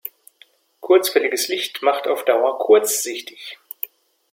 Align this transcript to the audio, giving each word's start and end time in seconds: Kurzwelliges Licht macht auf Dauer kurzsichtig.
Kurzwelliges 0.79 1.47
Licht 1.47 1.83
macht 1.83 2.07
auf 2.07 2.25
Dauer 2.25 2.57
kurzsichtig. 2.57 3.59